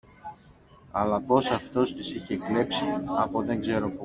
αλλά 0.91 1.21
πως 1.21 1.49
αυτός 1.51 1.95
τις 1.95 2.13
είχε 2.13 2.37
κλέψει 2.37 2.83
από 3.19 3.41
δεν 3.43 3.59
ξέρω 3.61 3.89
που 3.91 3.99